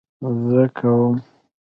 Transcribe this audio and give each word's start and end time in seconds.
زه 0.47 0.61
کوم 0.77 1.13